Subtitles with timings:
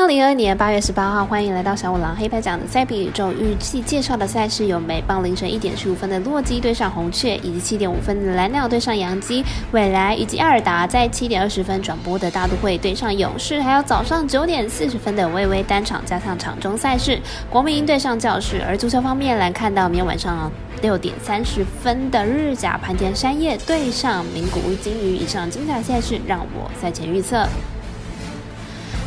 [0.00, 17.20] 二零二二年八月十八号，欢迎来到小五郎黑白奖的赛比宇宙预计介绍的赛事有：美棒凌晨一点十五分的洛基对上红雀，以及七点五分的蓝鸟对上洋基；未来以及艾尔达在七点二十分转播的大都会对上勇士，还有早上九点四十分的微微单场加上场中赛事，
[17.50, 18.62] 国民对上教室。
[18.66, 27.46] 而足球方面来看到明天晚上六点三十分的日甲盘田山叶对上名古屋金鱼，以上精彩赛事让我赛前预测。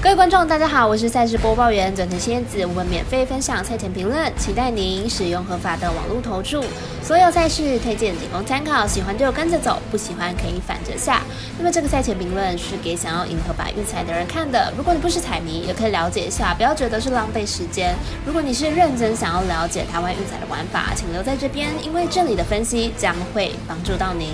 [0.04, 6.62] 各位观众，大家好，我是赛事播报员转成仙子，我们免费分享赛前评论，期待您使用合法的网络投注。
[7.02, 11.22] 所有赛事推荐仅供参考，喜欢就跟着走，不喜欢可以反着下。
[11.58, 17.96] 那么这个赛前评论是给想要赢合法运彩的人看的，如果你不是彩迷，也可以了解一下，不要觉得是浪费时间。
[18.26, 24.34] 如果你是认真想要了解台湾运彩的玩法，请留在这边，因为这里的分析将会帮助到您。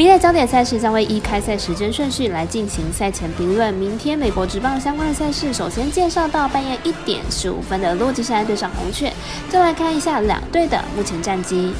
[0.00, 3.74] 明日焦点赛事将会依开赛时间顺序来进行赛前评论。
[3.74, 9.12] 明天美国职棒相关的赛事，首先介绍到半夜一点十五分的洛基山对上红雀，
[9.50, 11.74] 再来看一下两队的目前战绩。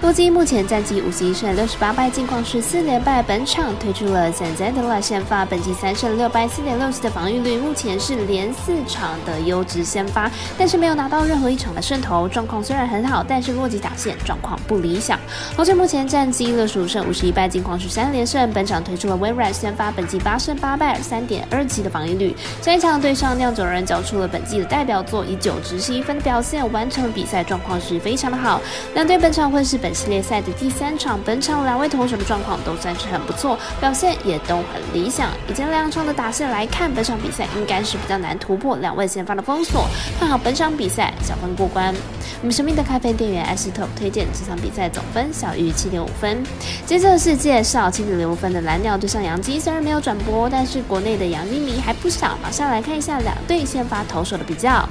[0.00, 3.20] 洛基目前战绩五十一胜六十八败，近况是四连败。
[3.20, 12.28] 本场推出了 s a n z a d l a 先发，本季三胜六败，四点六七的防御率，目前是连四场的优质先发，但是没有拿到任何一场的胜投。
[12.28, 15.18] 状况虽然很好，但是洛基打线状况不理想。
[15.56, 18.52] 红雀目前战绩六十五胜五十一败，近况是三连胜。
[18.52, 22.36] 本场推出了微软先发，本季八胜八败，三点二七的防御率。
[22.62, 28.60] 上一场对上酿酒人，交出了本季的代表作，以九值十一分的表现完成了比赛，状况是非常的好。
[28.94, 29.87] 两队本场会是本。
[29.94, 35.30] 系列赛的第三场，本场两位投手的状况都算是很不错，表现也都很理想。
[35.48, 39.86] 以前两场的打线来看，本场比赛应该是比较难突破两位先发的封锁，
[40.18, 41.94] 看好本场比赛小分过关。
[42.40, 46.42] 我们神秘的咖啡店员艾斯特推荐这场比赛总分小于七点五分。
[46.86, 52.38] 接着是介绍七点零五分的蓝鸟对上洋基，虽然没有转播，但是国内的洋基迷还不少。
[52.42, 54.88] 马上来看一下两队先发投手的比较。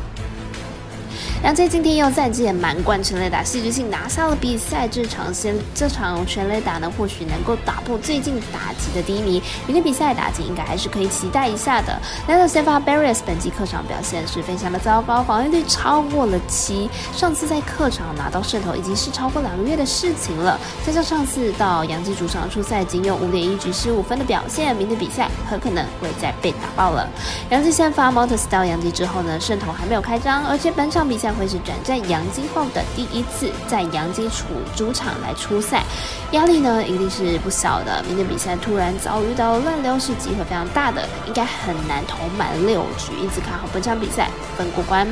[1.43, 9.41] 杨基今天又再借满贯全垒打戏剧性拿下了比赛，这场先这场全垒打呢，或许能够打破最近打击的低迷。
[9.67, 11.97] 明天比赛打击应该还是可以期待一下的。
[12.27, 16.89] 来到先发 Barrios 本季客场表现是非常的糟糕，防御率超过了七。
[17.13, 20.59] 上次在客场拿到胜投已经是超过两个月的事情了。
[20.85, 27.07] 加上上次到杨基主场出赛仅有五点一局十五分的表现，明天比赛很可能会再被打爆了。
[27.51, 31.26] 杨基先发 Montes 到杨基之后呢，胜投还没有开张，而且本场比赛。
[31.27, 35.83] 将会是转战杨基后的第一次在杨基主主场来出赛，
[36.31, 38.01] 压力呢一定是不小的。
[38.07, 45.05] 明天比赛突然遭遇到乱流是机会非常大的，应该很难投满六局，因此看好本场比赛分过关。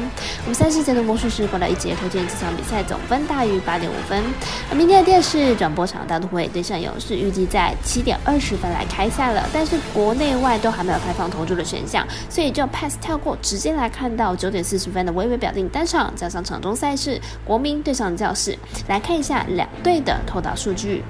[0.45, 4.23] 我们赛事节的魔术师过来一节推荐这场比赛总分大于八点五分。
[4.71, 16.04] 而明天的电视转播场大都会对上勇士，预计在七点二十分来开赛了，但是国内外都还没有开放投注的选项，所以就 pass 跳过，直接来看到九点四十分的微微表定单场。
[16.15, 18.57] 加上场中赛事，国民对上教室，
[18.87, 21.03] 来看一下两队的投打数据。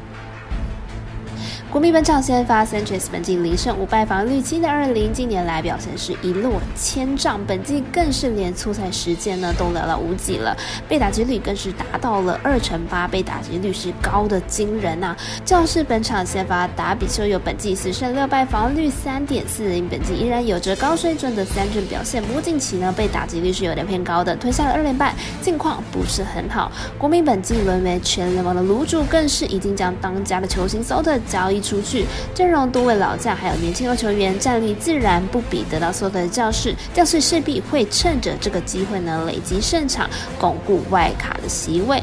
[1.76, 10.56] 国民本场先发 Sanchez 本季零胜五败，防率七点二零，近年来表现是一落千丈，本季更是连出赛时间呢都寥寥无几了，
[10.88, 15.14] 被打击率更是达到了二成八，被打击率是高的惊人呐。
[15.44, 26.72] 教室本场先发达比修有本季四胜六败，防率三点四零，本季依然有着高水准的三振表现，不过近期呢被打击率是有点偏高的，吞下了二连败，近况不是很好。
[26.98, 31.65] 国民本季沦为全联盟的卤主，更是已经将当家的球星 Soto 交易。
[31.66, 36.76] 出去，阵容多位老将，还有年轻的球员，战力自然不比得到所有的教室。
[36.94, 40.08] 教室势必会趁着这个机会呢，累积胜场，
[40.40, 42.02] 巩固外卡的席位。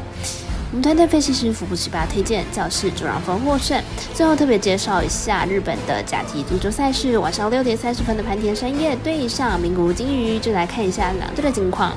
[0.73, 3.79] 我们团队分析师福布奇巴推荐教室主让分获胜。
[4.15, 11.93] 最后特别介绍一下日本的甲级足球赛事，晚上六点三十分的盘田山叶对上名古屋金鱼，就来看一下两队的情况。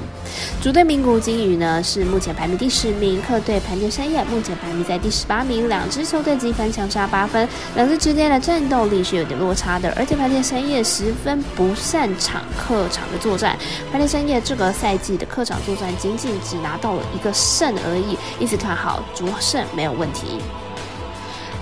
[0.60, 13.56] 主队名古屋金鱼呢是目前排名第十名，客队盘田山叶目前排名在第十八名，两支球队积分相差八分，两支之间的战斗力是有点落差的，而且盘田山叶十分不擅长客场的作战，
[13.90, 18.58] 盘田山叶这个赛季的客场作战仅仅只拿到了一个胜而已，因此。
[18.66, 20.40] 看好主胜没有问题。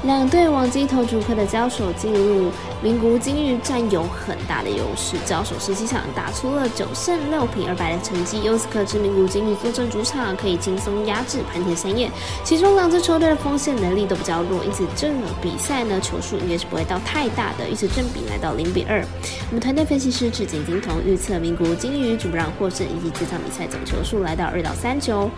[0.04, 2.50] 两队往金头主客的交手进入，
[2.82, 5.18] 名古屋金鱼占有很大的优势。
[5.26, 12.10] 交手十七场打出了九胜六平二败的成绩，由此可知名古屋金鱼坐镇主场可以轻松压制盘田三叶。
[12.42, 19.04] 其中两支球队的锋线能力都比较弱，因此这个比赛呢球数应该是不会到太大的，因此正比来到零比二。
[19.50, 25.30] 我们团队分析师赤井金童预测名古屋金鱼主让获胜，以及这场比赛总球数来到二到三球。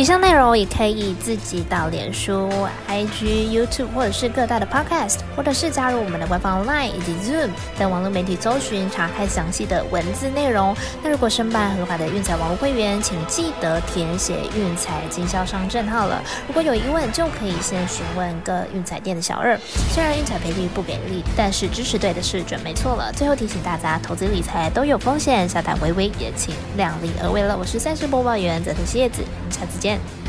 [0.00, 2.48] 以上内容也可以自己到脸书、
[2.88, 10.74] IG、YouTube 或者是各大的 Podcast，或者是加入我们的官方 Line 以及 Zoom 等网络媒体搜寻查看详细的文字内容。
[11.02, 16.22] 那如果申办合法的运彩网络会员，请记得填写运彩经销商证号了。
[16.48, 19.54] 如果有疑问，就可以先询问各运彩店的小二。
[19.92, 23.12] 虽然运彩赔率不给力，但是支持对的是准没错了。
[23.12, 27.54] 最后提醒大家，投资理财都有风险，下台微微也请量力而为了。
[27.54, 29.89] 我是赛事播报员泽特蝎子，我们下次见。
[29.90, 30.19] again.